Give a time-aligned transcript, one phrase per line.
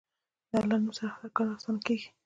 [0.49, 2.09] د الله نوم سره هر کار اسانه کېږي.